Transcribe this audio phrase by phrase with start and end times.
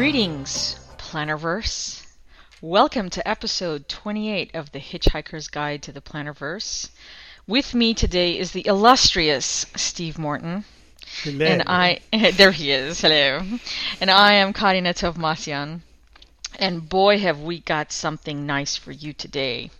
[0.00, 2.06] Greetings, Plannerverse.
[2.62, 6.88] Welcome to episode 28 of The Hitchhiker's Guide to the Plannerverse.
[7.46, 10.64] With me today is the illustrious Steve Morton.
[11.22, 11.44] Hello.
[11.44, 12.00] And I,
[12.32, 13.42] there he is, hello.
[14.00, 15.80] And I am Karina Tovmasyan.
[16.58, 19.70] And boy, have we got something nice for you today.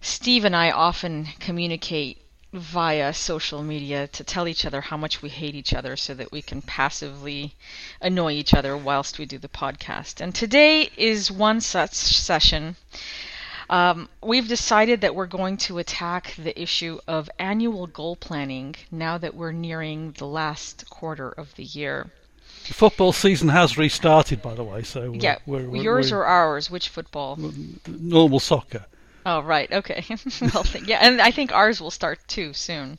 [0.00, 2.16] Steve and I often communicate
[2.52, 6.32] via social media to tell each other how much we hate each other so that
[6.32, 7.54] we can passively
[8.00, 10.20] annoy each other whilst we do the podcast.
[10.20, 12.76] And today is one such session.
[13.68, 19.16] Um, we've decided that we're going to attack the issue of annual goal planning now
[19.18, 22.10] that we're nearing the last quarter of the year.
[22.66, 24.82] The football season has restarted, by the way.
[24.82, 26.68] So we're, Yeah, we're, we're, yours we're or ours?
[26.68, 27.38] Which football?
[27.86, 28.86] normal soccer.
[29.26, 29.70] Oh, right.
[29.70, 30.04] Okay.
[30.40, 32.98] well, yeah, and I think ours will start too soon.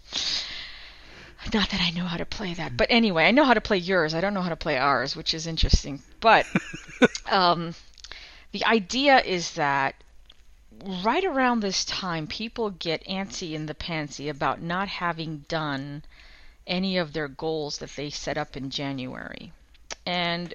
[1.53, 3.77] Not that I know how to play that, but anyway, I know how to play
[3.77, 4.13] yours.
[4.13, 6.03] I don't know how to play ours, which is interesting.
[6.19, 6.45] But
[7.31, 7.73] um,
[8.51, 9.95] the idea is that
[10.83, 16.03] right around this time, people get antsy in the pantsy about not having done
[16.67, 19.51] any of their goals that they set up in January.
[20.05, 20.53] And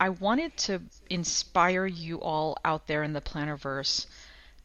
[0.00, 4.06] I wanted to inspire you all out there in the Plannerverse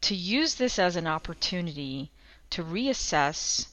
[0.02, 2.10] to use this as an opportunity
[2.50, 3.66] to reassess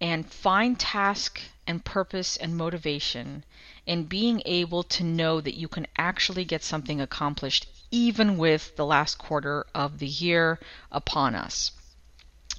[0.00, 3.44] and find task and purpose and motivation
[3.86, 8.86] in being able to know that you can actually get something accomplished even with the
[8.86, 10.58] last quarter of the year
[10.90, 11.72] upon us.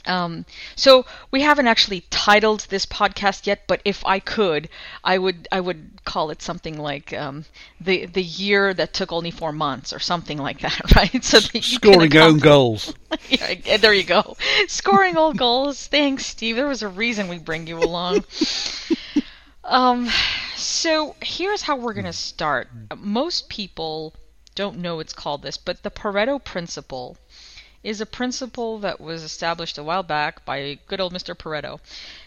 [0.05, 4.69] Um, so we haven't actually titled this podcast yet, but if I could,
[5.03, 7.45] I would I would call it something like um,
[7.79, 11.23] the the year that took only four months or something like that, right?
[11.23, 12.93] So that Scoring own goals.
[13.29, 14.35] yeah, there you go.
[14.67, 15.87] Scoring all goals.
[15.87, 16.55] Thanks, Steve.
[16.55, 18.25] There was a reason we bring you along.
[19.63, 20.09] Um,
[20.57, 22.69] so here's how we're going to start.
[22.97, 24.13] Most people
[24.55, 27.17] don't know it's called this, but the Pareto principle
[27.83, 31.35] is a principle that was established a while back by good old Mr.
[31.35, 31.79] Pareto.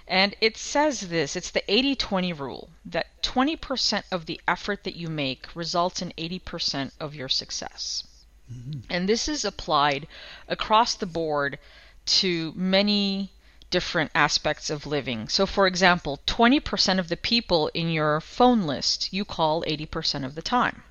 [0.07, 4.97] And it says this it's the 80 20 rule that 20% of the effort that
[4.97, 8.05] you make results in 80% of your success.
[8.53, 8.81] Mm-hmm.
[8.91, 10.07] And this is applied
[10.47, 11.59] across the board
[12.07, 13.33] to many
[13.71, 15.29] different aspects of living.
[15.29, 20.35] So, for example, 20% of the people in your phone list you call 80% of
[20.35, 20.85] the time.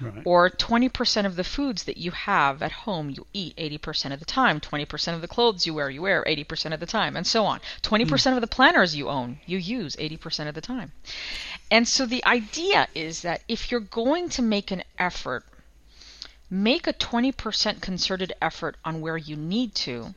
[0.00, 0.22] Right.
[0.24, 4.24] Or 20% of the foods that you have at home you eat 80% of the
[4.24, 4.60] time.
[4.60, 7.60] 20% of the clothes you wear you wear 80% of the time, and so on.
[7.82, 8.34] 20% mm.
[8.34, 10.92] of the planners you own you use 80% of the time.
[11.70, 15.44] And so the idea is that if you're going to make an effort,
[16.50, 20.14] make a 20% concerted effort on where you need to,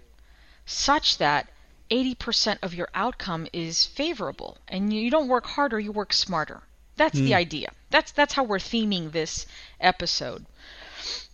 [0.66, 1.50] such that
[1.90, 4.58] 80% of your outcome is favorable.
[4.68, 6.64] And you don't work harder, you work smarter.
[6.96, 7.36] That's the mm.
[7.36, 7.72] idea.
[7.90, 9.46] That's that's how we're theming this
[9.80, 10.46] episode.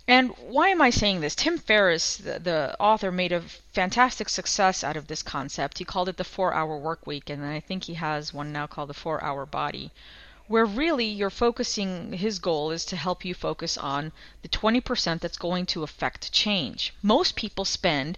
[0.08, 1.34] And why am I saying this?
[1.34, 3.40] Tim Ferriss, the, the author, made a
[3.72, 5.78] fantastic success out of this concept.
[5.78, 8.68] He called it the four hour work week, and I think he has one now
[8.68, 9.92] called the four hour body,
[10.48, 14.12] where really you're focusing, his goal is to help you focus on
[14.42, 16.94] the 20% that's going to affect change.
[17.02, 18.18] Most people spend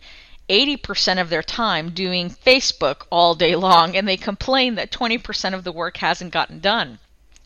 [0.50, 5.64] 80% of their time doing Facebook all day long, and they complain that 20% of
[5.64, 6.98] the work hasn't gotten done.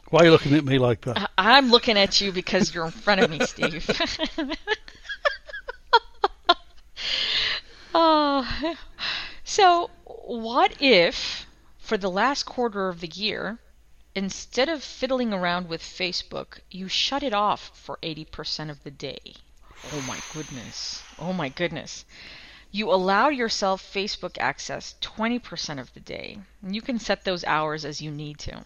[0.10, 1.18] Why are you looking at me like that?
[1.18, 3.88] Uh, I'm looking at you because you're in front of me, Steve.
[7.94, 8.76] oh,
[9.44, 11.46] so what if,
[11.78, 13.60] for the last quarter of the year,
[14.16, 19.36] instead of fiddling around with Facebook, you shut it off for 80% of the day?
[19.94, 21.04] Oh my goodness.
[21.20, 22.04] Oh my goodness.
[22.72, 26.40] You allow yourself Facebook access 20% of the day.
[26.68, 28.64] You can set those hours as you need to.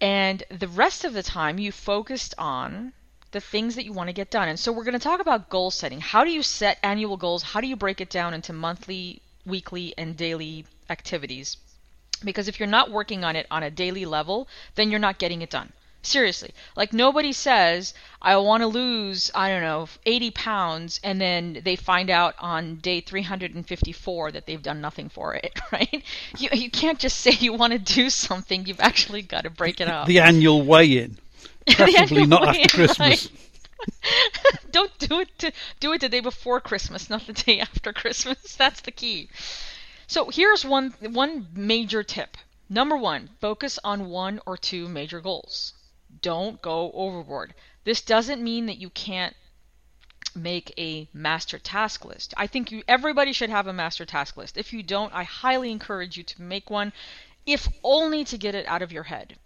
[0.00, 2.92] And the rest of the time, you focused on
[3.32, 4.48] the things that you want to get done.
[4.48, 6.00] And so, we're going to talk about goal setting.
[6.00, 7.42] How do you set annual goals?
[7.42, 11.56] How do you break it down into monthly, weekly, and daily activities?
[12.24, 15.42] Because if you're not working on it on a daily level, then you're not getting
[15.42, 15.72] it done.
[16.02, 16.54] Seriously.
[16.76, 17.92] Like, nobody says,
[18.22, 22.76] I want to lose, I don't know, 80 pounds, and then they find out on
[22.76, 26.02] day 354 that they've done nothing for it, right?
[26.38, 29.80] You, you can't just say you want to do something, you've actually got to break
[29.80, 30.06] it up.
[30.06, 31.18] The annual weigh-in,
[31.66, 33.28] preferably not after Christmas.
[34.70, 38.56] Don't do it to do it the day before Christmas, not the day after Christmas.
[38.56, 39.28] That's the key.
[40.06, 42.36] So here's one one major tip.
[42.68, 45.74] Number one, focus on one or two major goals.
[46.22, 47.54] Don't go overboard.
[47.84, 49.34] This doesn't mean that you can't
[50.34, 52.34] make a master task list.
[52.36, 54.56] I think you everybody should have a master task list.
[54.56, 56.92] If you don't, I highly encourage you to make one
[57.46, 59.38] if only to get it out of your head.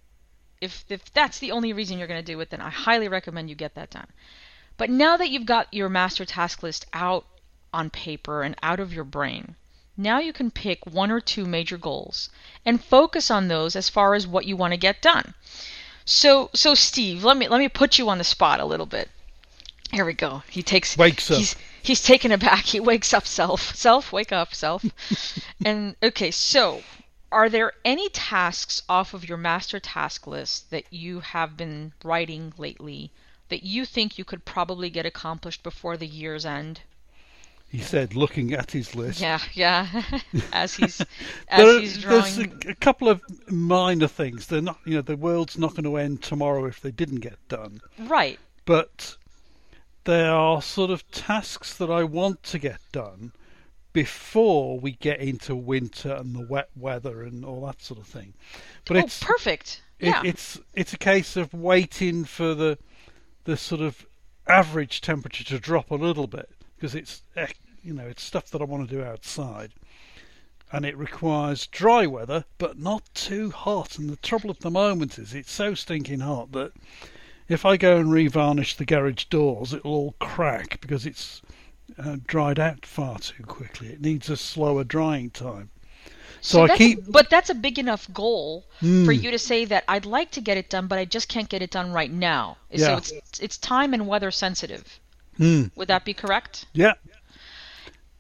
[0.61, 3.49] If if that's the only reason you're going to do it, then I highly recommend
[3.49, 4.09] you get that done.
[4.77, 7.27] But now that you've got your master task list out
[7.73, 9.57] on paper and out of your brain,
[9.97, 12.31] now you can pick one or two major goals
[12.65, 15.35] and focus on those as far as what you want to get done.
[16.05, 19.11] So so Steve, let me let me put you on the spot a little bit.
[19.93, 20.43] Here we go.
[20.49, 21.37] He takes Wakes up.
[21.37, 22.65] He's he's taken aback.
[22.65, 23.75] He wakes up self.
[23.77, 24.85] Self, wake up, self.
[25.65, 26.83] and okay, so
[27.31, 32.53] are there any tasks off of your master task list that you have been writing
[32.59, 33.11] lately
[33.49, 36.81] that you think you could probably get accomplished before the year's end?
[37.73, 39.21] He said, looking at his list.
[39.23, 39.89] Yeah, yeah.
[40.53, 41.01] as he's
[41.49, 42.63] as he's there's drawing.
[42.67, 44.47] a, a couple of minor things.
[44.47, 47.39] They're not, you know, the world's not going to end tomorrow if they didn't get
[47.49, 47.81] done.
[47.99, 48.39] Right.
[48.67, 49.17] But
[50.05, 53.33] there are sort of tasks that I want to get done
[53.95, 58.35] before we get into winter and the wet weather and all that sort of thing.
[58.85, 59.81] But oh, it's perfect.
[59.99, 60.23] it, Yeah.
[60.25, 62.77] it's it's a case of waiting for the
[63.45, 64.07] the sort of
[64.47, 66.51] average temperature to drop a little bit
[66.83, 67.47] because it's eh,
[67.85, 69.71] you know it's stuff that I want to do outside
[70.73, 75.17] and it requires dry weather but not too hot and the trouble at the moment
[75.17, 76.73] is it's so stinking hot that
[77.49, 81.41] if I go and revarnish the garage doors it'll all crack because it's
[81.97, 85.71] uh, dried out far too quickly it needs a slower drying time
[86.41, 89.23] so, I keep but that's a big enough goal for Mm.
[89.23, 91.63] you to say that I'd like to get it done, but I just can't get
[91.63, 92.57] it done right now.
[92.75, 92.97] So Yeah.
[92.97, 94.99] it's it's time and weather sensitive.
[95.43, 96.67] Mm, Would that be correct?
[96.73, 96.95] yeah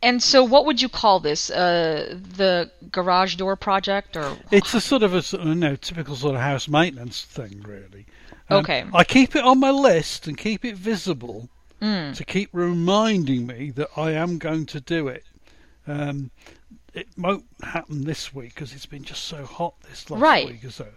[0.02, 1.50] And so, what would you call this?
[1.50, 6.34] Uh, the garage door project, or It's a sort of a you know, typical sort
[6.34, 8.06] of house maintenance thing, really.
[8.50, 8.84] Um, Okay.
[8.92, 11.48] I keep it on my list and keep it visible
[11.80, 12.14] Mm.
[12.16, 15.24] to keep reminding me that I am going to do it.
[15.86, 16.30] Um,
[16.94, 20.46] it won't happen this week because it's been just so hot this last Right.
[20.46, 20.88] week or so.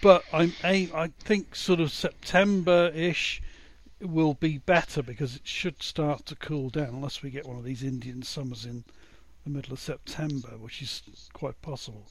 [0.00, 3.42] But I'm a, I think sort of September-ish
[4.08, 7.64] will be better because it should start to cool down unless we get one of
[7.64, 8.84] these Indian summers in
[9.44, 12.06] the middle of September, which is quite possible.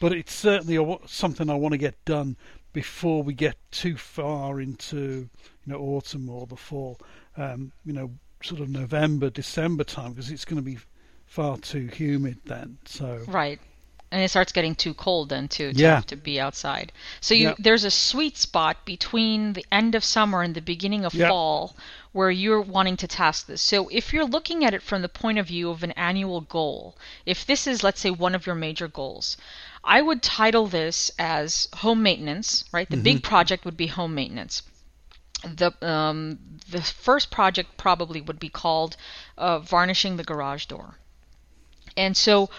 [0.00, 2.36] But it's certainly a, something I want to get done
[2.72, 5.28] before we get too far into
[5.66, 6.98] you know autumn or the fall.
[7.36, 8.10] Um, you know,
[8.42, 10.78] sort of November, December time because it's going to be
[11.26, 12.78] far too humid then.
[12.84, 13.60] So right?
[14.12, 15.94] And it starts getting too cold then too to Yeah.
[15.94, 16.92] have to be outside.
[17.20, 21.14] So you there's a sweet spot between the end of summer and the beginning of
[21.14, 21.74] fall
[22.12, 23.62] where you're wanting to task this.
[23.62, 26.94] So if you're looking at it from the point of view of an annual goal,
[27.24, 29.38] if this is let's say one of your major goals,
[29.82, 32.90] I would title this as home maintenance, right?
[32.90, 34.62] The big project would be home maintenance.
[35.42, 36.38] The um,
[36.68, 38.96] the first project probably would be called
[39.38, 40.98] uh, varnishing the garage door.
[41.96, 42.50] And so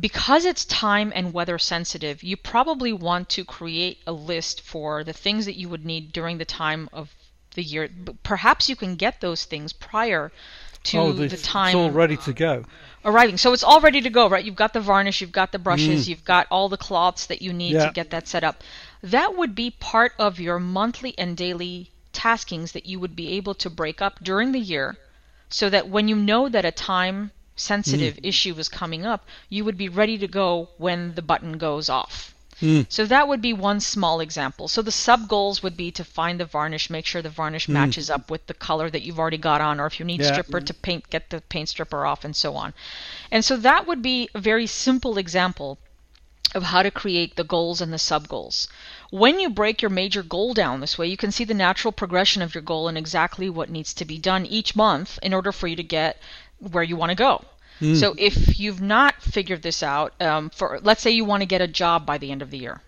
[0.00, 5.12] because it's time and weather sensitive, you probably want to create a list for the
[5.12, 7.14] things that you would need during the time of
[7.54, 7.88] the year.
[8.22, 10.32] Perhaps you can get those things prior
[10.84, 12.64] to oh, the time it's all ready to go.
[13.04, 13.38] arriving.
[13.38, 14.44] So it's all ready to go, right?
[14.44, 17.52] You've got the varnish, you've got the brushes, you've got all the cloths that you
[17.52, 17.78] need Mm.
[17.80, 17.86] Yeah.
[17.86, 18.62] to get that set up.
[19.02, 23.54] That would be part of your monthly and daily taskings that you would be able
[23.54, 24.96] to break up during the year
[25.48, 28.20] so that when you know that a time sensitive Mm.
[28.28, 32.34] issue is coming up, you would be ready to go when the button goes off.
[32.60, 32.86] Mm.
[32.88, 34.68] So that would be one small example.
[34.68, 38.08] So the sub goals would be to find the varnish, make sure the varnish matches
[38.08, 40.24] up with the color that you've already got on, or if you need Mm.
[40.24, 40.32] Yeah.
[40.32, 42.72] stripper to paint, get the paint stripper off, and so on.
[43.30, 45.78] And so that would be a very simple example
[46.54, 48.68] of how to create the goals and the sub goals.
[49.10, 52.40] When you break your major goal down this way, you can see the natural progression
[52.42, 55.66] of your goal and exactly what needs to be done each month in order for
[55.66, 56.20] you to get
[56.72, 57.44] where you want to go.
[57.78, 57.94] Hmm.
[57.94, 61.60] So if you've not figured this out, um, for let's say you want to get
[61.60, 62.80] a job by the end of the year,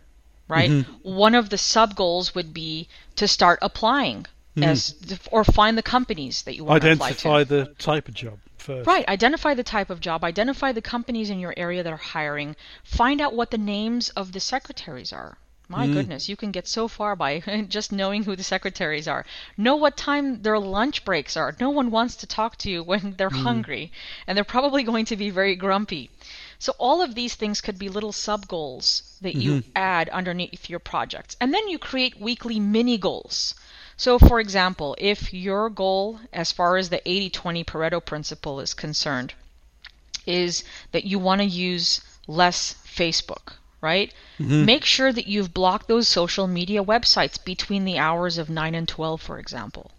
[0.49, 0.71] right?
[0.71, 1.14] Mm-hmm.
[1.14, 4.62] One of the sub goals would be to start applying hmm.
[4.62, 4.95] as
[5.30, 7.28] or find the companies that you want to apply to.
[7.28, 8.87] Identify the type of job first.
[8.87, 9.09] Right.
[9.09, 10.25] Identify the type of job.
[10.25, 12.56] Identify the companies in your area that are hiring.
[12.85, 15.38] Find out what the names of the secretaries are.
[15.68, 15.94] My hmm.
[15.94, 19.26] goodness, you can get so far by just knowing who the secretaries are.
[19.56, 21.56] Know what time their lunch breaks are.
[21.61, 23.42] No one wants to talk to you when they're hmm.
[23.42, 23.92] hungry,
[24.26, 26.11] and they're probably going to be very grumpy.
[26.58, 29.70] So all of these things could be little sub goals that you mm-hmm.
[29.75, 31.37] add underneath your projects.
[31.40, 33.54] And then you create weekly mini goals.
[33.96, 38.73] So, for example, if your goal, as far as the 80 20 Pareto principle is
[38.73, 39.35] concerned,
[40.26, 44.12] is that you want to use less Facebook, right?
[44.38, 44.64] Mm-hmm.
[44.64, 48.88] Make sure that you've blocked those social media websites between the hours of 9 and
[48.88, 49.90] 12, for example.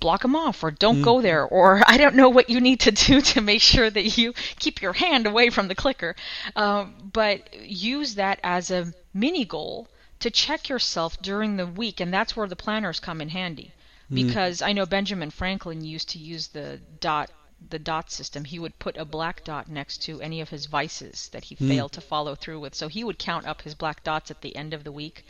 [0.00, 1.22] Block them off, or don't go mm-hmm.
[1.22, 4.32] there, or I don't know what you need to do to make sure that you
[4.58, 6.16] keep your hand away from the clicker.
[6.56, 9.88] Um, but use that as a mini goal
[10.20, 13.72] to check yourself during the week, and that's where the planners come in handy.
[14.04, 14.26] Mm-hmm.
[14.26, 17.30] Because I know Benjamin Franklin used to use the dot
[17.70, 18.44] the dot system.
[18.44, 21.68] He would put a black dot next to any of his vices that he hmm.
[21.68, 22.74] failed to follow through with.
[22.74, 25.24] So he would count up his black dots at the end of the week,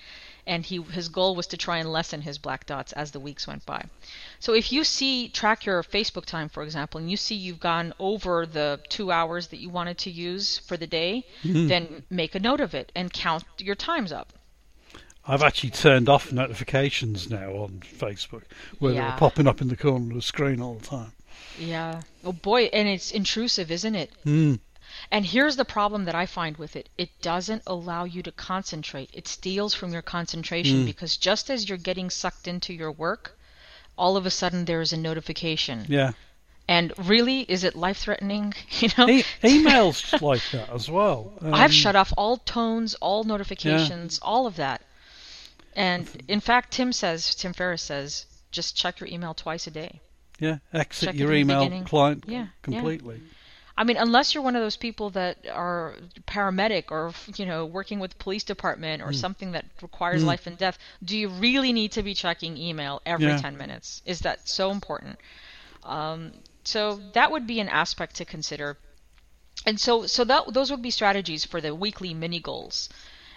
[0.46, 3.46] and he his goal was to try and lessen his black dots as the weeks
[3.46, 3.84] went by.
[4.40, 7.94] So if you see track your Facebook time, for example, and you see you've gone
[7.98, 11.68] over the two hours that you wanted to use for the day, hmm.
[11.68, 14.32] then make a note of it and count your times up.
[15.24, 18.42] I've actually turned off notifications now on Facebook,
[18.80, 19.10] where Yeah.
[19.10, 21.12] they're popping up in the corner of the screen all the time.
[21.58, 22.02] Yeah.
[22.24, 24.10] Oh boy, and it's intrusive, isn't it?
[24.24, 24.60] Mm.
[25.10, 29.10] And here's the problem that I find with it it doesn't allow you to concentrate.
[29.12, 33.38] It steals from your concentration because just as you're getting sucked into your work,
[33.96, 35.86] all of a sudden there's a notification.
[35.88, 36.12] Yeah.
[36.68, 38.54] And really, is it life threatening?
[38.80, 39.08] You know?
[39.08, 41.32] E- emails like that as well.
[41.42, 44.82] I've Um, shut off all tones, all notifications, all of that.
[45.74, 50.00] And in fact, Tim says, Tim Ferriss says, just check your email twice a day.
[50.42, 52.80] Yeah, exit check your email client Yeah, yeah.
[52.80, 53.22] completely.
[53.76, 55.96] I mean, unless you're one of those people that are
[56.26, 59.12] paramedic or you know working with the police department or Hmm.
[59.12, 63.34] something that requires life and death, do you really need to be checking email every
[63.34, 63.36] Yeah.
[63.36, 64.02] 10 minutes?
[64.04, 65.18] Is that so important?
[65.84, 66.32] Um,
[66.64, 68.78] so that would be an aspect to consider.
[69.66, 72.88] And so, so that those would be strategies for the weekly mini goals.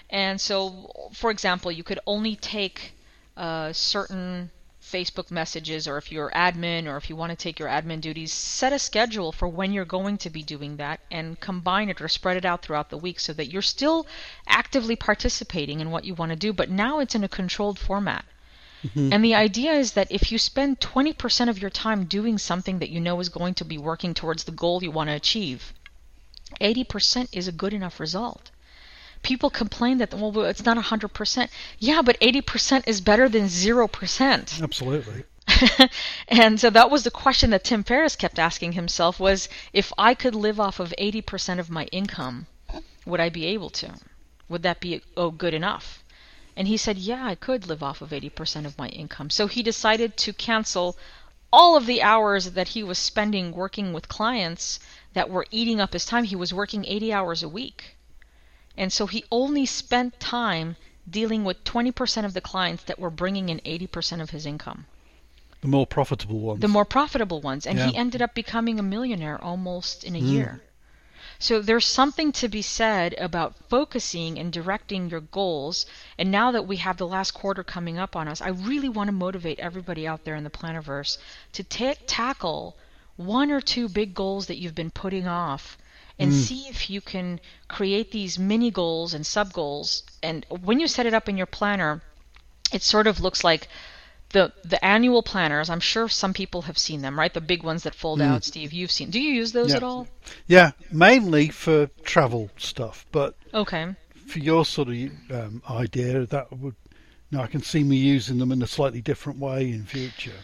[0.10, 2.96] And so, for example, you could only take
[3.38, 4.52] uh, certain
[4.86, 8.32] Facebook messages, or if you're admin, or if you want to take your admin duties,
[8.32, 12.08] set a schedule for when you're going to be doing that and combine it or
[12.08, 14.06] spread it out throughout the week so that you're still
[14.48, 18.25] actively participating in what you want to do, but now it's in a controlled format.
[18.84, 19.13] Mm-hmm.
[19.13, 22.89] And the idea is that if you spend 20% of your time doing something that
[22.89, 25.74] you know is going to be working towards the goal you want to achieve,
[26.62, 28.51] 80% is a good enough result.
[29.22, 31.50] People complain that, well, it's not 100%.
[31.80, 34.62] Yeah, but 80% is better than 0%.
[34.64, 35.24] Absolutely.
[36.28, 40.14] and so that was the question that Tim Ferriss kept asking himself was if I
[40.14, 42.48] could live off of 80% of my income,
[43.06, 43.94] would I be able to?
[44.50, 46.04] Would that be oh good enough?
[46.56, 49.62] And he said, "Yeah, I could live off of 80% of my income." So he
[49.62, 50.98] decided to cancel
[51.52, 54.80] all of the hours that he was spending working with clients
[55.14, 56.24] that were eating up his time.
[56.24, 57.95] He was working 80 hours a week.
[58.77, 60.75] And so he only spent time
[61.10, 64.86] dealing with 20% of the clients that were bringing in 80% of his income.
[65.62, 66.60] The more profitable ones.
[66.60, 67.65] the more profitable ones.
[67.65, 70.27] And he ended up becoming a millionaire almost in a mm.
[70.27, 70.62] year.
[71.38, 75.86] So there's something to be said about focusing and directing your goals.
[76.17, 79.08] And now that we have the last quarter coming up on us i really want
[79.10, 81.17] to motivate everybody out there in the plannerverse
[81.51, 82.77] to ta- tackle
[83.17, 85.77] one or two big goals that you've been putting off
[86.18, 90.88] and see if you can create these mini goals and sub goals and when you
[90.88, 92.02] set it up in your planner
[92.72, 93.68] it sort of looks like
[94.30, 95.70] the the annual planners.
[95.70, 97.34] I'm sure some people have seen them, right?
[97.34, 98.44] The big ones that fold out.
[98.44, 99.10] Steve, you've seen.
[99.10, 99.78] Do you use those Yeah.
[99.78, 100.08] at all?
[100.48, 103.96] yeah, mainly for travel stuff, but Okay.
[104.28, 104.98] for your sort of
[105.32, 106.76] um, idea, that would.
[107.32, 110.40] now I can see me using them in a slightly different way in future.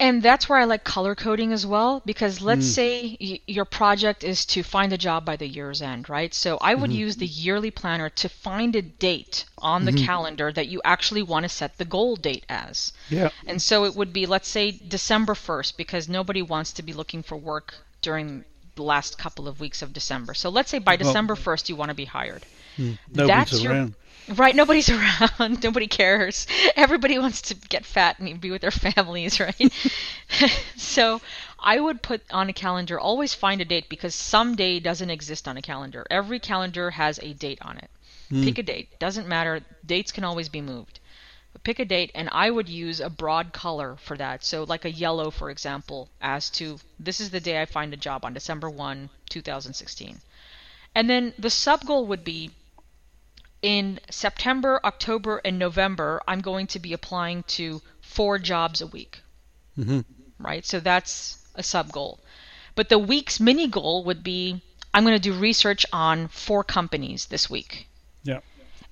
[0.00, 2.74] And that's where I like color coding as well, because let's mm.
[2.74, 6.32] say y- your project is to find a job by the year's end, right?
[6.32, 7.00] So I would mm-hmm.
[7.00, 10.06] use the yearly planner to find a date on the mm-hmm.
[10.06, 12.94] calendar that you actually want to set the goal date as.
[13.10, 16.94] Yeah, And so it would be, let's say, December 1st, because nobody wants to be
[16.94, 18.46] looking for work during
[18.80, 20.32] the last couple of weeks of December.
[20.34, 22.44] So let's say by December 1st, you want to be hired.
[22.76, 22.92] Hmm.
[23.12, 23.94] nobody's That's your- around.
[24.36, 25.62] Right, nobody's around.
[25.62, 26.46] Nobody cares.
[26.76, 29.72] Everybody wants to get fat and be with their families, right?
[30.76, 31.20] so
[31.58, 35.48] I would put on a calendar, always find a date because some day doesn't exist
[35.48, 36.06] on a calendar.
[36.10, 37.90] Every calendar has a date on it.
[38.30, 38.44] Hmm.
[38.44, 38.98] Pick a date.
[38.98, 39.60] Doesn't matter.
[39.84, 41.00] Dates can always be moved.
[41.62, 44.44] Pick a date, and I would use a broad color for that.
[44.44, 47.98] So, like a yellow, for example, as to this is the day I find a
[47.98, 50.20] job on December 1, 2016.
[50.94, 52.50] And then the sub goal would be
[53.62, 59.20] in September, October, and November, I'm going to be applying to four jobs a week.
[59.78, 60.04] Mhm.
[60.38, 60.64] Right?
[60.64, 62.20] So that's a sub goal.
[62.74, 64.62] But the week's mini goal would be
[64.92, 67.86] I'm going to do research on four companies this week.
[68.24, 68.40] Yeah,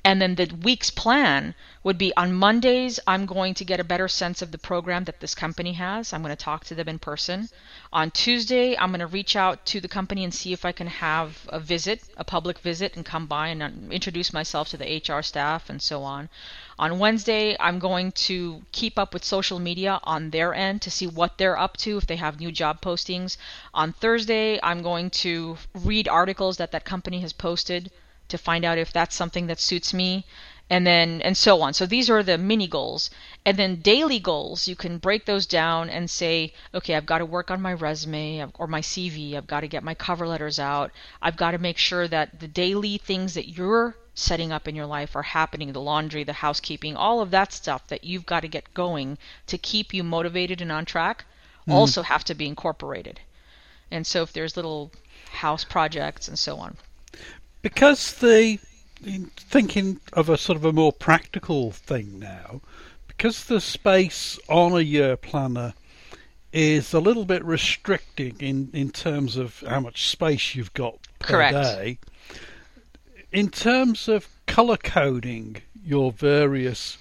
[0.05, 4.07] And then the week's plan would be on Mondays, I'm going to get a better
[4.07, 6.13] sense of the program that this company has.
[6.13, 7.49] I'm going to talk to them in person.
[7.93, 10.87] On Tuesday, I'm going to reach out to the company and see if I can
[10.87, 15.03] have a visit, a public visit, and come by and uh, introduce myself to the
[15.03, 16.29] HR staff and so on.
[16.79, 21.09] On Wednesday, I'm going to keep up with social media on their end to see
[21.09, 23.37] what they're up to, if they have new job postings.
[23.75, 27.91] On Thursday, I'm going to read articles that that company has posted
[28.29, 30.25] to find out if that's something that suits me.
[30.71, 31.73] and then and so on.
[31.73, 33.11] So these are the mini goals.
[33.45, 37.25] And then daily goals, you can break those down and say, okay, I've got to
[37.25, 39.35] work on my resume or my CV.
[39.35, 40.91] I've got to get my cover letters out.
[41.23, 44.87] I've got to make sure that the daily things that you're setting up in your
[44.87, 48.49] life are happening the laundry, the housekeeping, all of that stuff that you've got to
[48.49, 49.17] get going
[49.47, 51.25] to keep you motivated and on track
[51.67, 51.73] mm.
[51.73, 53.21] also have to be incorporated.
[53.91, 54.91] And so if there's little
[55.31, 56.77] house projects and so on.
[57.63, 58.59] Because the
[59.37, 62.61] thinking of a sort of a more practical thing now,
[63.07, 65.75] because the space on a year planner
[66.53, 71.35] is a little bit restricting in, in terms of how much space you've got per
[71.35, 71.55] Correct.
[71.55, 71.99] day.
[73.33, 76.97] In terms of color coding your various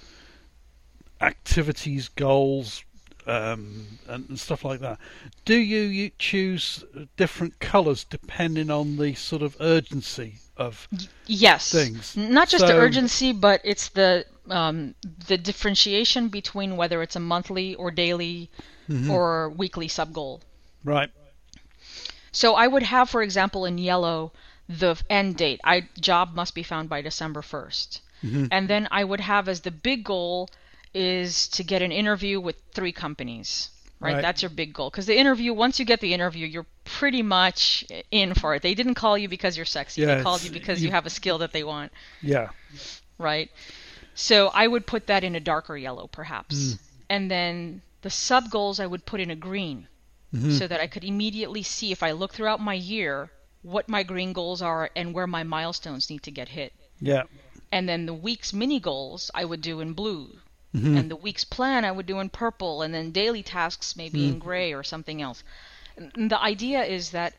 [1.21, 2.83] activities, goals,
[3.27, 4.99] um, and stuff like that.
[5.45, 6.83] Do you, you choose
[7.17, 10.87] different colours depending on the sort of urgency of
[11.25, 12.15] yes things?
[12.15, 14.95] Not just so, the urgency, but it's the um,
[15.27, 18.49] the differentiation between whether it's a monthly or daily
[18.89, 19.11] mm-hmm.
[19.11, 20.41] or weekly sub goal.
[20.83, 21.11] Right.
[22.31, 24.31] So I would have, for example, in yellow,
[24.69, 25.59] the end date.
[25.63, 27.99] I job must be found by December 1st.
[28.23, 28.45] Mm-hmm.
[28.51, 30.49] And then I would have as the big goal
[30.93, 33.69] is to get an interview with three companies.
[33.99, 34.13] Right?
[34.13, 34.21] right.
[34.21, 34.91] That's your big goal.
[34.91, 38.61] Because the interview, once you get the interview, you're pretty much in for it.
[38.61, 40.01] They didn't call you because you're sexy.
[40.01, 41.91] Yeah, they called you because you, you, have a skill that they want.
[42.21, 42.49] Yeah.
[43.17, 43.49] Right.
[44.13, 46.55] So I would put that in a darker yellow, perhaps.
[46.55, 46.79] Mm.
[47.09, 49.87] And then the sub goals I would put in a green,
[50.33, 50.51] mm-hmm.
[50.51, 53.31] so that I could immediately see if I look throughout my year
[53.63, 56.73] what my green goals are and where my milestones need to get hit.
[56.99, 57.23] Yeah.
[57.71, 60.37] And then the week's mini goals I would do in blue
[60.77, 60.97] Mm-hmm.
[60.97, 64.33] And the week's plan I would do in purple, and then daily tasks maybe mm.
[64.33, 65.43] in gray or something else.
[65.97, 67.33] And the idea is that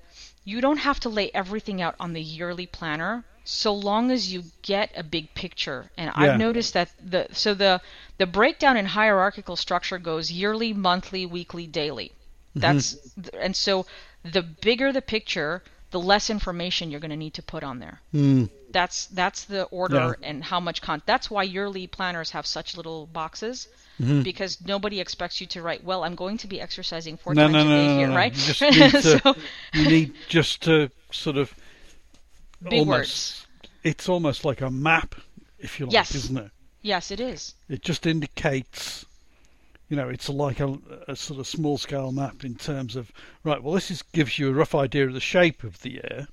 [0.45, 4.45] you don't have to lay everything out on the yearly planner so long as you
[4.63, 5.91] get a big picture.
[5.97, 6.23] And yeah.
[6.23, 7.81] I've noticed that the so the
[8.19, 12.09] the breakdown in hierarchical structure goes yearly, monthly, weekly, daily.
[12.09, 12.61] Mm-hmm.
[12.61, 13.39] That's mm-hmm.
[13.41, 13.87] and so
[14.23, 18.01] the bigger the picture, the less information you're going to need to put on there.
[18.13, 18.51] Mm.
[18.71, 20.29] That's that's the order yeah.
[20.29, 21.03] and how much con.
[21.07, 23.69] That's why yearly planners have such little boxes.
[24.01, 24.23] Mm-hmm.
[24.23, 25.83] Because nobody expects you to write.
[25.83, 28.33] Well, I'm going to be exercising four no, times no, a day no, here, right?
[28.33, 29.37] You, just need to, so,
[29.75, 31.53] you need just to sort of
[32.63, 33.47] big almost, words.
[33.83, 35.17] It's almost like a map,
[35.59, 36.15] if you like, yes.
[36.15, 36.51] isn't it?
[36.81, 37.55] Yes, it is.
[37.69, 39.05] It just indicates
[39.89, 40.79] you know, it's like a,
[41.09, 43.11] a, sort of small scale map in terms of
[43.43, 43.63] right.
[43.63, 46.29] Well, this is, gives you a rough idea of the shape of the year,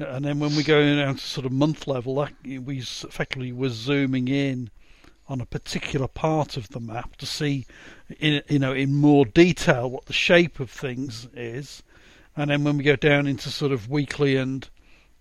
[0.00, 3.68] and then when we go down to sort of month level, that, we effectively were
[3.68, 4.70] zooming in
[5.28, 7.66] on a particular part of the map to see,
[8.18, 11.82] in you know, in more detail what the shape of things is,
[12.36, 14.68] and then when we go down into sort of weekly and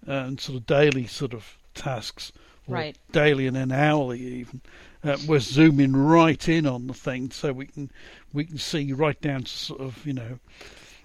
[0.06, 2.32] and sort of daily sort of tasks,
[2.70, 2.98] right.
[3.12, 4.62] daily and then hourly even
[5.04, 7.92] uh, we're zooming right in on the thing so we can
[8.34, 10.40] we can see right down to sort of you know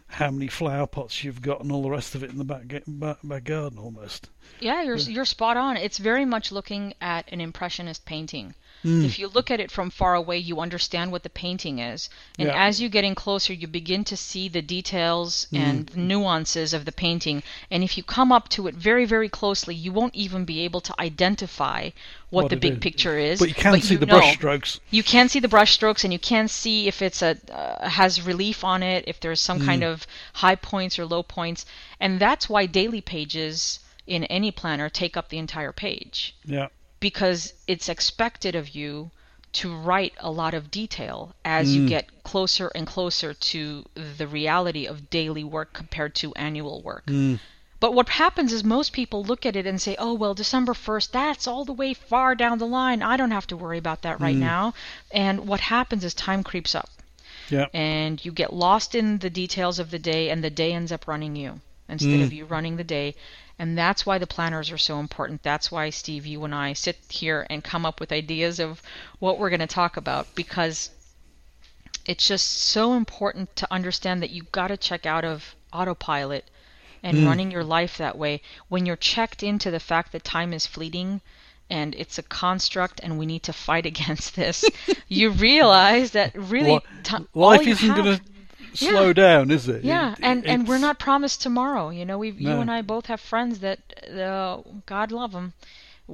[0.06, 2.62] how many flower pots you've got and all the rest of it in the back,
[2.86, 4.30] back, back garden almost.
[4.60, 5.08] Yeah, you're yeah.
[5.08, 5.76] you're spot on.
[5.76, 8.54] It's very much looking at an impressionist painting.
[8.84, 9.04] Mm.
[9.04, 12.10] If you look at it from far away, you understand what the painting is.
[12.38, 12.66] And yeah.
[12.66, 15.58] as you get in closer, you begin to see the details mm.
[15.58, 17.42] and nuances of the painting.
[17.70, 20.82] And if you come up to it very, very closely, you won't even be able
[20.82, 21.90] to identify
[22.28, 22.78] what, what the big is.
[22.80, 23.38] picture is.
[23.38, 24.80] But you can see you the brush strokes.
[24.90, 28.20] You can see the brush strokes, and you can see if it's a uh, has
[28.20, 29.64] relief on it, if there's some mm.
[29.64, 31.64] kind of high points or low points.
[31.98, 36.34] And that's why daily pages in any planner take up the entire page.
[36.44, 36.68] Yeah
[37.04, 39.10] because it's expected of you
[39.52, 41.74] to write a lot of detail as mm.
[41.74, 47.04] you get closer and closer to the reality of daily work compared to annual work.
[47.04, 47.40] Mm.
[47.78, 51.10] But what happens is most people look at it and say, oh, well, December 1st,
[51.10, 53.02] that's all the way far down the line.
[53.02, 54.46] I don't have to worry about that right mm.
[54.54, 54.72] now.
[55.10, 56.88] And what happens is time creeps up.
[57.50, 57.66] Yeah.
[57.74, 61.06] And you get lost in the details of the day, and the day ends up
[61.06, 62.36] running you instead of mm.
[62.36, 63.14] you running the day.
[63.58, 65.42] And that's why the planners are so important.
[65.42, 68.82] That's why, Steve, you and I sit here and come up with ideas of
[69.20, 70.90] what we're going to talk about because
[72.06, 76.50] it's just so important to understand that you've got to check out of autopilot
[77.02, 77.26] and mm.
[77.26, 78.42] running your life that way.
[78.68, 81.20] When you're checked into the fact that time is fleeting
[81.70, 84.64] and it's a construct and we need to fight against this,
[85.08, 88.24] you realize that really well, t- life isn't going to
[88.74, 89.12] slow yeah.
[89.12, 89.84] down, is it?
[89.84, 91.90] Yeah, it, and and we're not promised tomorrow.
[91.90, 92.54] You know, we no.
[92.54, 93.78] you and I both have friends that
[94.10, 95.54] uh, God love them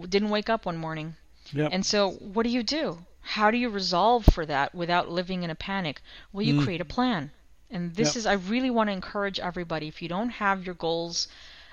[0.09, 1.17] didn't wake up one morning.
[1.53, 1.71] Yep.
[1.73, 3.07] And so, what do you do?
[3.23, 6.01] How do you resolve for that without living in a panic?
[6.33, 6.65] Well, you mm.
[6.65, 7.33] create a plan.
[7.71, 8.17] And this yep.
[8.17, 11.29] is I really want to encourage everybody if you don't have your goals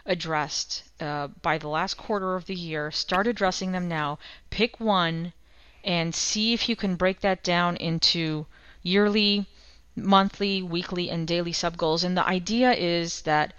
[0.06, 2.92] addressed uh, by the last quarter of the year.
[2.92, 4.20] Start addressing them now.
[4.50, 5.34] Pick one
[5.84, 8.46] and see if you can break that down into
[8.84, 9.46] yearly,
[9.98, 12.04] monthly, weekly, and daily sub goals.
[12.04, 13.54] And the idea is that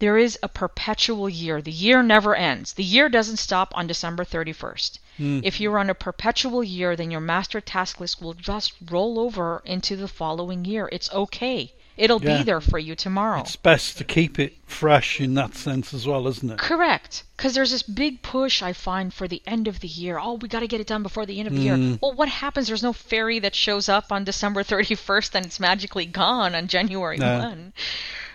[0.00, 1.62] there is a perpetual year.
[1.62, 2.72] The year never ends.
[2.72, 4.98] The year doesn't stop on December 31st.
[5.20, 5.40] Mm.
[5.44, 9.62] If you're on a perpetual year, then your master task list will just roll over
[9.64, 10.88] into the following year.
[10.90, 11.72] It's okay.
[11.96, 12.38] It'll Yeah.
[12.38, 13.40] be there for you tomorrow.
[13.40, 16.58] It's best to keep it fresh in that sense as well, isn't it?
[16.58, 17.22] Correct.
[17.36, 20.18] Because there's this big push I find for the end of the year.
[20.18, 21.76] Oh, we got to get it done before the end of the year.
[21.76, 22.00] Mm.
[22.02, 22.66] Well, what happens?
[22.66, 27.16] There's no fairy that shows up on December 31st and it's magically gone on January
[27.18, 27.38] No.
[27.38, 27.72] 1.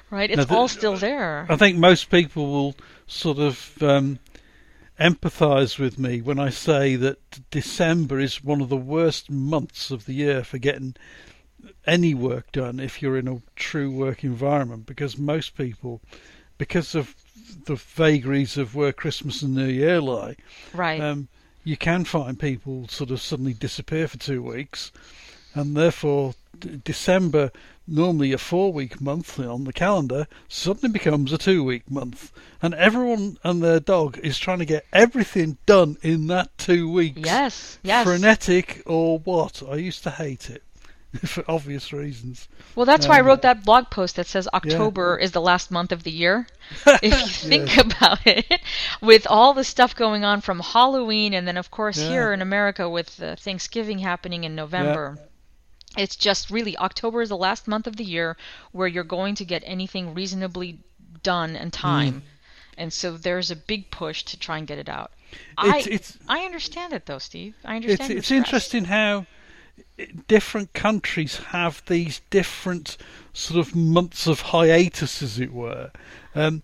[0.09, 0.29] Right?
[0.29, 1.45] It's No, the- all still there.
[1.49, 2.75] I think most people will
[3.07, 4.19] sort of um,
[4.99, 7.17] empathise with me when I say that
[7.51, 10.95] December is one of the worst months of the year for getting
[11.89, 16.01] any work done if you're in a true work environment because most people,
[16.57, 17.15] because of
[17.65, 20.35] the vagaries of where Christmas and New Year lie,
[20.73, 21.01] right.
[21.01, 21.27] um,
[21.63, 24.91] you can find people sort of suddenly disappear for two weeks,
[25.55, 27.51] and therefore d- December,
[27.87, 33.63] normally a four-week month on the calendar, suddenly becomes a two-week month, and everyone and
[33.63, 37.19] their dog is trying to get everything done in that two weeks.
[37.19, 37.79] yes.
[37.81, 38.05] Yes.
[38.05, 39.63] Frenetic or what?
[39.67, 40.61] I used to hate it
[41.25, 42.47] for obvious reasons.
[42.75, 45.71] Well, that's why I Um, wrote that blog post that says October is the last
[45.71, 46.47] month of the year.
[47.01, 48.61] if you think about it,
[49.01, 52.09] with all the stuff going on from Halloween, and then, of course, Yeah.
[52.09, 55.17] here in America with uh, Thanksgiving happening in November.
[55.97, 58.37] It's just really October is the last month of the year
[58.71, 60.77] where you're going to get anything reasonably
[61.23, 62.13] done and time.
[62.13, 62.21] Mm.
[62.77, 65.11] And so there's a big push to try and get it out.
[65.63, 67.55] It's I, it's I understand it though, Steve.
[67.65, 68.11] I understand.
[68.11, 68.37] it's stress.
[68.37, 69.25] interesting how
[70.27, 72.97] different countries have these different
[73.33, 75.91] sort of months of hiatus, as it were.
[76.35, 76.63] Um,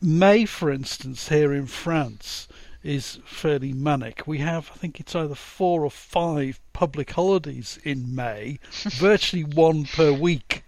[0.00, 2.48] May, for instance, here in France
[2.82, 4.26] is fairly manic.
[4.26, 9.84] We have, I think it's either four or five public holidays in May, virtually one
[9.84, 10.64] per week,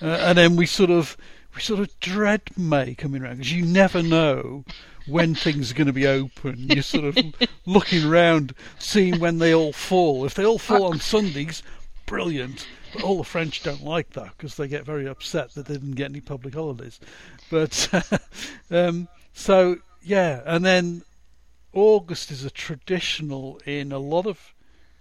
[0.00, 1.16] uh, and then we sort of
[1.54, 4.64] we sort of dread May coming around because you never know
[5.06, 6.68] when things are going to be open.
[6.68, 7.18] You're sort of
[7.66, 10.24] looking around, seeing when they all fall.
[10.24, 11.62] If they all fall on Sundays,
[12.06, 12.66] brilliant.
[12.92, 15.92] But all the French don't like that because they get very upset that they didn't
[15.92, 17.00] get any public holidays.
[17.50, 17.88] But
[18.70, 21.02] um, so yeah, and then
[21.72, 24.52] August is a traditional in a lot of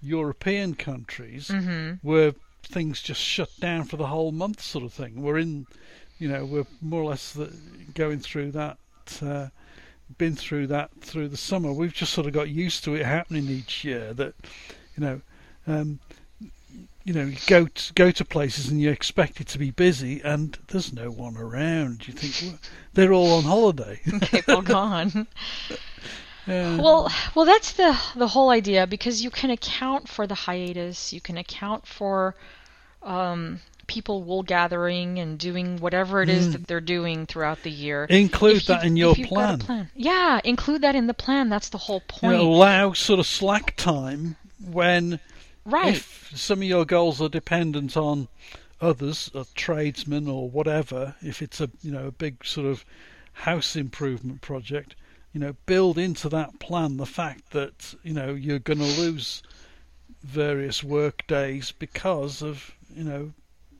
[0.01, 2.33] European countries hmm where
[2.63, 5.21] things just shut down for the whole month, sort of thing.
[5.21, 5.67] We're in,
[6.19, 7.51] you know, we're more or less the,
[7.93, 8.77] going through that,
[9.21, 9.47] uh,
[10.17, 11.71] been through that through the summer.
[11.71, 14.13] We've just sort of got used to it happening each year.
[14.13, 14.33] That,
[14.95, 15.21] you know,
[15.67, 15.99] um,
[17.03, 20.21] you know, you go to, go to places and you expect it to be busy,
[20.21, 22.07] and there's no one around.
[22.07, 22.59] You think well,
[22.93, 23.99] they're all on holiday.
[24.21, 25.27] People gone.
[25.69, 25.77] Yeah.
[26.47, 31.21] Well, well, that's the the whole idea because you can account for the hiatus, you
[31.21, 32.35] can account for
[33.03, 36.51] um, people wool gathering and doing whatever it is Mm.
[36.53, 38.05] that they're doing throughout the year.
[38.05, 39.59] include you- that in your if you've got a plan.
[39.59, 39.89] plan.
[39.95, 41.49] Yeah, include that in the plan.
[41.49, 42.33] That's the whole You point.
[42.37, 45.19] know, allow sort of slack time when
[45.65, 45.95] right.
[45.95, 48.27] If some of your goals are dependent on
[48.79, 52.85] others, a tradesman or whatever, if it's a you know a big sort of
[53.33, 54.95] house improvement project,
[55.33, 59.43] you know, build into that plan the fact that you know you're going to lose
[60.23, 63.31] various work days because of you know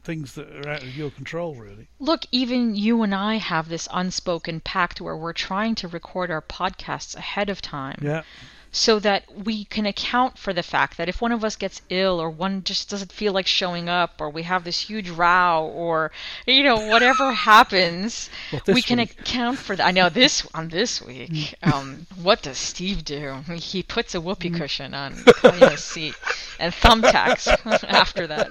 [0.04, 1.88] things that are out of your control, really.
[2.00, 6.42] Look, even you and I have this unspoken pact where we're trying to record our
[6.42, 8.00] podcasts ahead of time.
[8.02, 8.24] Yeah,
[8.72, 12.22] so that we can account for the fact that if one of us gets ill
[12.22, 16.12] or one just doesn't feel like showing up or we have this huge row or
[16.48, 19.20] you know whatever happens Well, we can week.
[19.20, 23.36] account for that i know this on this week um, what does steve do?
[23.56, 26.16] He puts a whoopee cushion on Claudia's seat
[26.60, 27.48] and thumbtacks
[27.88, 28.50] after that.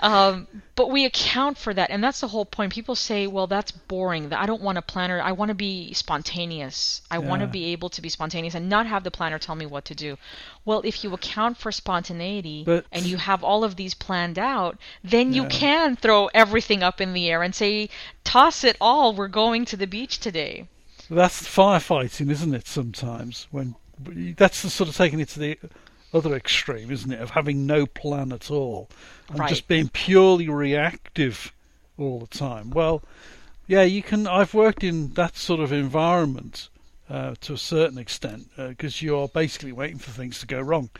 [0.00, 0.46] Um,
[0.78, 2.72] but we account for that and that's the whole point.
[2.72, 4.32] People say well that's boring.
[4.32, 5.20] I don't want a planner.
[5.20, 7.02] I want to be spontaneous.
[7.10, 9.66] I want to be able to be spontaneous and not have the planner tell me
[9.66, 10.16] what to do.
[10.64, 14.78] Well if you account for spontaneity But- and you have all of these planned out
[15.02, 17.90] then you can throw everything up in the air and say
[18.22, 19.12] toss it all.
[19.12, 20.68] We're going to the beach today.
[21.10, 22.68] That's firefighting, isn't it?
[22.68, 23.74] Sometimes when
[24.36, 25.58] that's the sort of taking it to the
[26.12, 27.20] other extreme, isn't it?
[27.20, 28.88] Of having no plan at all
[29.28, 29.48] and Right.
[29.48, 31.52] just being purely reactive
[31.98, 32.70] all the time.
[32.70, 33.02] Well,
[33.66, 34.26] yeah, you can.
[34.26, 36.68] I've worked in that sort of environment
[37.10, 40.90] uh, to a certain extent because you're basically waiting for things to go wrong.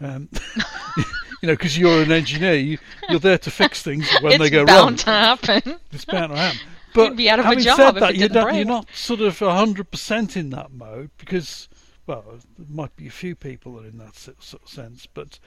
[0.00, 0.28] Um,
[0.96, 4.50] you know, because you're an engineer, you, you're there to fix things when it's they
[4.50, 4.94] go wrong.
[4.94, 6.60] It's bound to happen It's bound to happen.
[6.94, 9.18] But You'd be out of a having job said that, you're, didn't you're not sort
[9.20, 11.68] of hundred percent in that mode because,
[12.06, 12.24] well,
[12.58, 15.38] there might be a few people that are in that sort of sense, but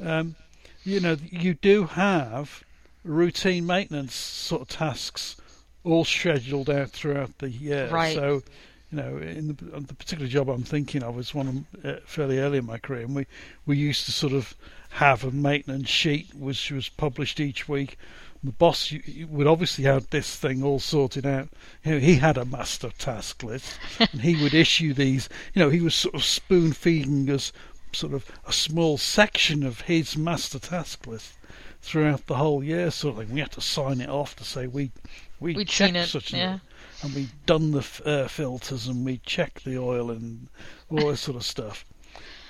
[0.00, 0.36] um,
[0.84, 2.62] you know, you do have
[3.04, 5.36] routine maintenance sort of tasks
[5.84, 7.88] all scheduled out throughout the year.
[7.88, 8.14] Right.
[8.14, 8.42] So,
[8.90, 12.38] you know, in the, the particular job I'm thinking of was one of, uh, fairly
[12.38, 13.26] early in my career, and we
[13.66, 14.54] we used to sort of
[14.90, 17.96] have a maintenance sheet which was published each week.
[18.42, 18.92] The boss
[19.28, 21.48] would obviously have this thing all sorted out.
[21.84, 25.28] You know, he had a master task list, and he would issue these.
[25.54, 27.52] You know, he was sort of spoon feeding us
[27.92, 31.34] sort of a small section of his master task list
[31.82, 33.34] throughout the whole year, sort of thing.
[33.34, 34.90] We had to sign it off to say we
[35.38, 36.52] we We'd checked it, such yeah.
[36.52, 36.60] and
[37.02, 40.48] and we done the uh, filters and we checked the oil and
[40.90, 41.84] all this sort of stuff.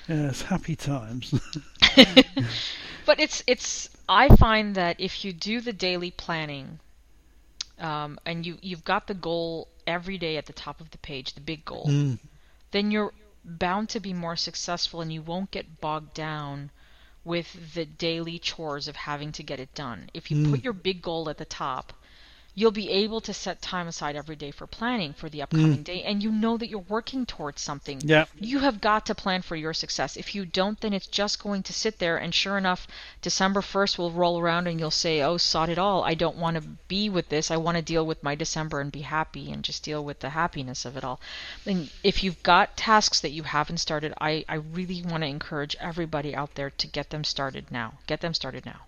[0.07, 1.33] Yes, happy times.
[3.05, 3.89] But it's it's.
[4.07, 6.79] I find that if you do the daily planning,
[7.79, 11.33] um, and you you've got the goal every day at the top of the page,
[11.33, 12.19] the big goal, Mm.
[12.71, 16.71] then you're bound to be more successful, and you won't get bogged down
[17.23, 20.09] with the daily chores of having to get it done.
[20.13, 20.43] If you Mm.
[20.43, 21.93] put your big goal at the top,
[22.53, 25.83] you'll be able to set time aside every day for planning for the upcoming mm.
[25.83, 28.01] day, and you know that you're working towards something.
[28.03, 28.25] Yeah.
[28.37, 30.17] You have got to plan for your success.
[30.17, 32.87] If you don't, then it's just going to sit there, and sure enough,
[33.21, 36.03] December 1st will roll around and you'll say, Oh, sod it all.
[36.03, 37.51] I don't want to be with this.
[37.51, 40.31] I want to deal with my December and be happy and just deal with the
[40.31, 41.21] happiness of it all.
[41.65, 45.75] And if you've got tasks that you haven't started, I, I really want to encourage
[45.79, 47.93] everybody out there to get them started now.
[48.07, 48.81] Get them started now.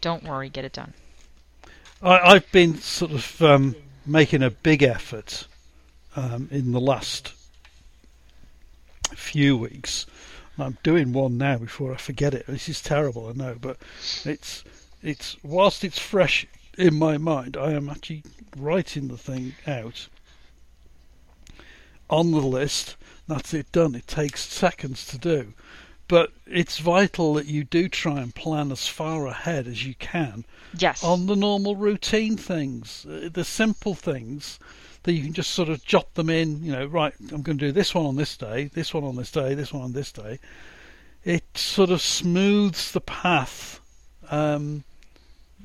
[0.00, 0.94] Don't worry, get it done.
[2.02, 5.46] I, I've been sort of um, making a big effort
[6.16, 7.32] um, in the last
[9.14, 10.06] few weeks.
[10.58, 12.46] I'm doing one now before I forget it.
[12.46, 13.78] This is terrible, I know, but
[14.24, 14.64] it's
[15.02, 18.24] it's whilst it's fresh in my mind, I am actually
[18.56, 20.08] writing the thing out
[22.08, 22.96] on the list.
[23.26, 23.94] That's it done.
[23.94, 25.54] It takes seconds to do.
[26.10, 30.44] But it's vital that you do try and plan as far ahead as you can
[30.76, 31.04] Yes.
[31.04, 34.58] on the normal routine things, uh, the simple things
[35.04, 36.64] that you can just sort of jot them in.
[36.64, 39.14] You know, right, I'm going to do this one on this day, this one on
[39.14, 40.40] this day, this one on this day.
[41.24, 43.78] It sort of smooths the path
[44.32, 44.82] um,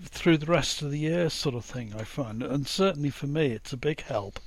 [0.03, 1.95] through the rest of the year, sort of thing.
[1.97, 4.39] I find, and certainly for me, it's a big help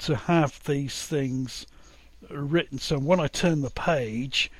[0.00, 1.66] to have these things
[2.28, 2.78] written.
[2.78, 4.50] So when I turn the page,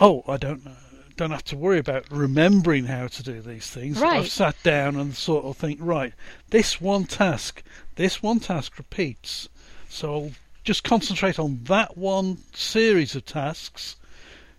[0.00, 0.70] oh, I don't uh,
[1.16, 3.98] don't have to worry about remembering how to do these things.
[4.00, 4.20] Right.
[4.20, 6.14] I've sat down and sort of think, right,
[6.48, 7.62] this one task,
[7.96, 9.48] this one task repeats.
[9.88, 10.30] So I'll
[10.64, 13.96] just concentrate on that one series of tasks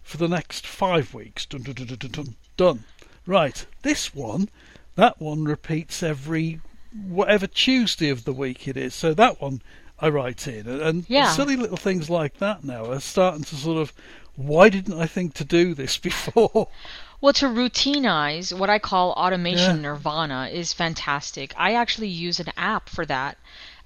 [0.04, 1.46] for the next five weeks.
[1.46, 2.36] Dun, dun, dun, dun, dun, dun.
[2.58, 2.84] Done.
[3.26, 3.66] Right.
[3.82, 4.50] This one,
[4.96, 6.60] that one repeats every
[7.08, 8.94] whatever Tuesday of the week it is.
[8.94, 9.62] So that one
[10.00, 11.32] I write in, and, and Yeah.
[11.32, 13.94] silly little things like that now are starting to sort of.
[14.36, 16.70] Why didn't I think to do this before?
[17.20, 19.82] Well, to routinize what I call automation Yeah.
[19.92, 21.54] nirvana is fantastic.
[21.58, 23.38] I actually use an app for that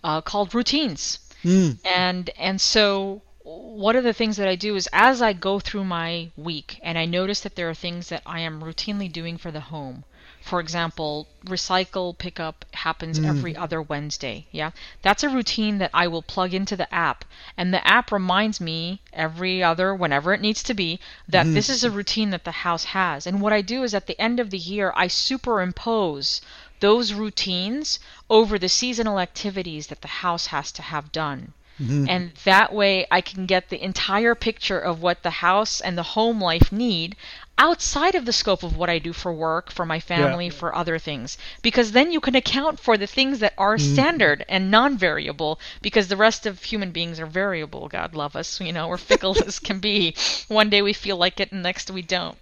[0.03, 1.77] uh, called Routines, Mm.
[1.85, 5.83] and and so one of the things that I do is as I go through
[5.83, 9.51] my week and I notice that there are things that I am routinely doing for
[9.51, 10.03] the home.
[10.41, 13.27] For example, recycle pickup happens mm.
[13.27, 14.47] every other Wednesday.
[14.49, 14.71] Yeah.
[15.03, 17.23] That's a routine that I will plug into the app.
[17.55, 21.53] And the app reminds me every other, whenever it needs to be, that mm.
[21.53, 23.27] this is a routine that the house has.
[23.27, 26.41] And what I do is at the end of the year, I superimpose
[26.79, 31.53] those routines over the seasonal activities that the house has to have done.
[31.81, 32.05] Mm-hmm.
[32.07, 36.03] And that way I can get the entire picture of what the house and the
[36.03, 37.15] home life need
[37.57, 40.97] outside of the scope of what I do for work, for my family, for other
[40.99, 41.37] things.
[41.61, 43.93] Because then you can account for the things that are mm-hmm.
[43.93, 48.59] standard and non variable, because the rest of human beings are variable, God love us.
[48.59, 50.15] You know, we're fickle as can be.
[50.47, 52.37] One day we feel like it, and next we don't.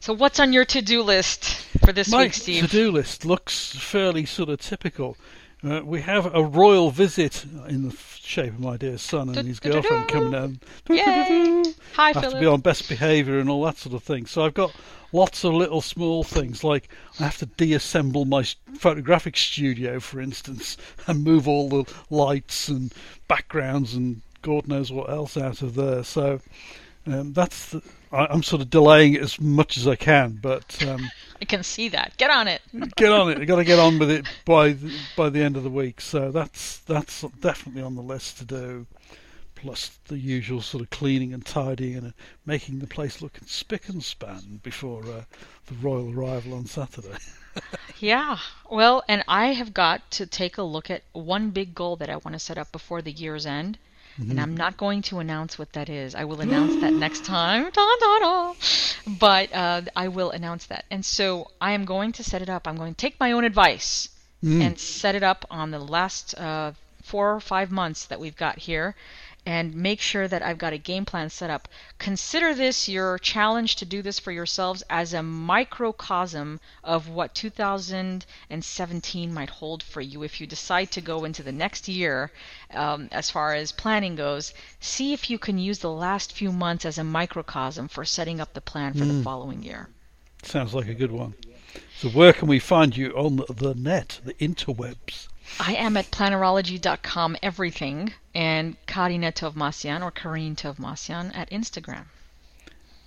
[0.00, 1.44] So, what's on your to do list
[1.84, 2.64] for this My week, Steve?
[2.64, 5.16] to-do list looks fairly sort of typical.
[5.64, 9.58] Uh, we have a royal visit in the shape of my dear son and his
[9.58, 10.60] girlfriend coming down.
[10.88, 11.64] Yay!
[11.94, 14.26] Hi, have to be on best behaviour and all that sort of thing.
[14.26, 14.72] So I've got
[15.12, 18.44] lots of little small things like I have to deassemble my
[18.78, 20.76] photographic studio, for instance,
[21.08, 22.94] and move all the lights and
[23.26, 26.04] backgrounds and God knows what else out of there.
[26.04, 26.40] So
[27.04, 30.86] um, that's the, I, I'm sort of delaying it as much as I can, but.
[30.86, 32.14] Um, I can see that.
[32.16, 32.62] Get on it.
[32.96, 33.38] get on it.
[33.38, 36.00] You've got to get on with it by the, by the end of the week.
[36.00, 38.86] So that's that's definitely on the list to do.
[39.54, 42.10] plus the usual sort of cleaning and tidying and uh,
[42.46, 45.24] making the place look spick and span before uh,
[45.66, 47.18] the royal arrival on Saturday.
[47.98, 48.38] yeah,
[48.70, 52.16] well, and I have got to take a look at one big goal that I
[52.16, 53.78] want to set up before the year's end.
[54.20, 54.30] Mm-hmm.
[54.32, 56.14] And I'm not going to announce what that is.
[56.14, 57.70] I will announce that next time.
[57.70, 58.54] Da, da, da.
[59.06, 60.84] But uh, I will announce that.
[60.90, 62.66] And so I am going to set it up.
[62.66, 64.08] I'm going to take my own advice
[64.42, 64.60] mm.
[64.60, 68.58] and set it up on the last uh, four or five months that we've got
[68.58, 68.94] here
[69.48, 71.68] and make sure that I've got a game plan set up.
[71.96, 79.32] Consider this your challenge to do this for yourselves as a microcosm of what 2017
[79.32, 80.22] might hold for you.
[80.22, 82.30] If you decide to go into the next year,
[82.74, 86.84] um, as far as planning goes, see if you can use the last few months
[86.84, 89.08] as a microcosm for setting up the plan for mm.
[89.08, 89.22] the hmm.
[89.22, 89.88] following year.
[90.42, 91.32] Sounds like a good one.
[91.96, 95.27] So, where can we find you on the net, the interwebs?
[95.60, 102.04] I am at plannerology.com everything and Karina Tovmasyan or Karine Tovmasyan at Instagram.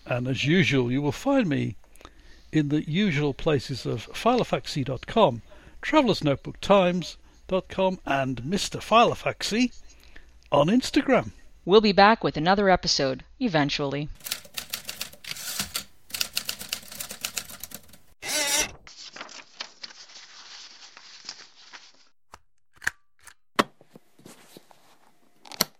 [0.06, 1.75] And as usual, you will find me
[2.51, 5.41] in the usual places of philofaxy.com,
[5.82, 8.80] travelersnotebooktimes.com, and Mr.
[8.80, 9.73] Philofaxy
[10.51, 11.32] on Instagram.
[11.63, 14.10] We'll be back with another episode eventually.